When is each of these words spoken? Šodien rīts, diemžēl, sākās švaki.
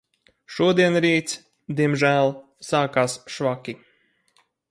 Šodien 0.53 0.95
rīts, 1.05 1.35
diemžēl, 1.81 2.33
sākās 2.71 3.19
švaki. 3.37 3.79